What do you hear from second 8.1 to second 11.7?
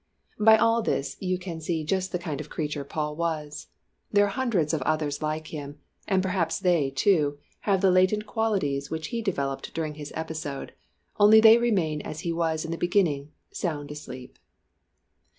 qualities which he developed during his episode only they